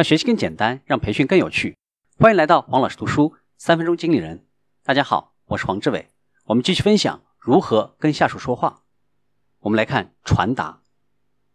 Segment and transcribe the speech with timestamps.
[0.00, 1.76] 让学习更简单，让培训更有趣。
[2.16, 4.46] 欢迎来到黄老师读书三分钟经理人。
[4.82, 6.08] 大家好，我是黄志伟。
[6.44, 8.84] 我们继续分享如何跟下属说话。
[9.58, 10.80] 我们来看传达。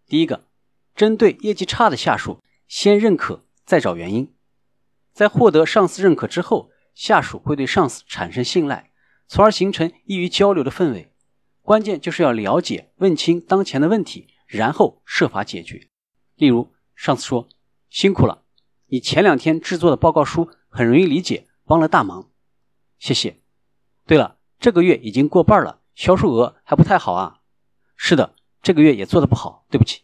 [0.05, 0.45] 第一个，
[0.93, 4.31] 针对业绩差的下属，先认可，再找原因。
[5.11, 8.91] 在获得上司认可之后，下属会对上司产生信赖，
[9.27, 11.11] 从而形成易于交流的氛围。
[11.63, 15.89] 关键就是要了解、问清当前的问题，然后设法解决。
[16.35, 17.49] 例如，上司说。
[17.95, 18.43] 辛苦了，
[18.87, 22.29] 你前两天制作的报告书很容易理解，帮了大忙，
[22.99, 23.39] 谢谢。
[24.05, 27.39] 对了，这个月已经过半了，销售额还不太好啊。
[27.95, 30.01] 是的，这个月也做的不好，对不起。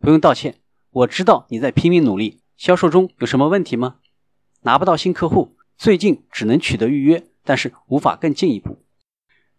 [0.00, 2.40] 不用道歉，我知道你在拼命努力。
[2.56, 3.98] 销售中有什么问题吗？
[4.62, 8.82] 拿不到新客户，最近只能取得预约，但是无法更进一步。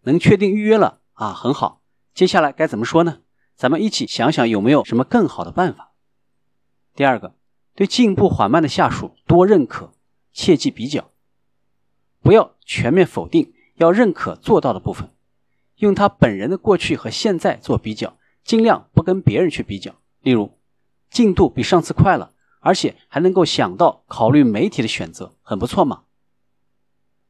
[0.00, 1.82] 能确定预约了啊，很好。
[2.12, 3.20] 接下来该怎么说呢？
[3.54, 5.92] 咱们一起想想有没有什么更好的办法。
[6.96, 7.36] 第二个。
[7.74, 9.92] 对进步缓慢的下属多认可，
[10.32, 11.10] 切忌比较，
[12.22, 15.10] 不要全面否定，要认可做到的部分，
[15.76, 19.96] 用他本人的过去和现在做比较，尽量不跟别人去比较。
[20.20, 20.56] 例如，
[21.10, 26.04] 进度比上次快了，而且还能够想到考虑媒体的选择，很不错嘛。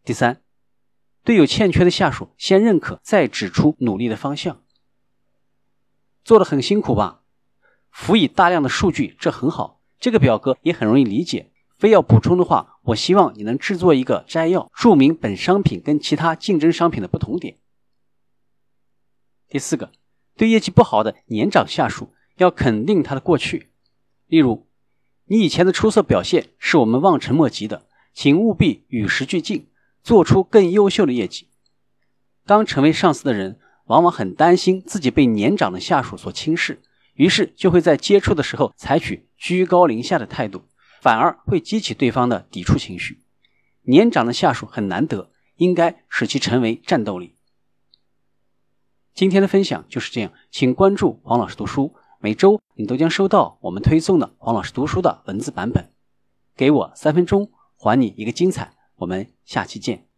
[0.05, 0.43] 第三，
[1.23, 4.61] 对有欠缺的下属先认可，再指出努力的方向。
[6.23, 7.23] 做的很辛苦吧？
[7.91, 9.81] 辅以大量的数据，这很好。
[10.05, 17.57] 这个表格也很容易理解，非要补充的话，我希望你能制作一个摘要，注明本商品跟其他竞争商品的不同点。
[19.49, 19.91] 第四个，
[20.37, 23.71] 对业绩不好的年长下属要肯定他的过去，
[24.27, 24.67] 例如，
[25.25, 29.69] 你以前的出色表现是我们望尘莫及的，请务必与时俱进，
[30.03, 31.49] 做出更优秀的业绩。
[32.45, 36.83] 刚成为上司的人，往往很担心自己被年长的下属所轻视。
[37.15, 40.65] 于是就会在接触的时候采取居高临下的态度，
[41.01, 43.23] 反而会激起对方的抵触情绪。
[43.83, 47.37] 年长的下属很难得，应该使其成为战斗力。
[49.13, 55.93] 今天的分享就是这样，请关注黄老师读书，每周你都将收到我们推送的黄老师读书的文字版本。
[56.57, 58.75] 给我三分钟，还你一个精彩。
[58.97, 60.14] 我们下期见。